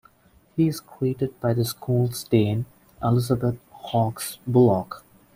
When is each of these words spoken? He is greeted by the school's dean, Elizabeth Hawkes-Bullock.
He 0.55 0.67
is 0.67 0.79
greeted 0.79 1.39
by 1.39 1.53
the 1.53 1.63
school's 1.63 2.23
dean, 2.23 2.65
Elizabeth 3.03 3.57
Hawkes-Bullock. 3.69 5.03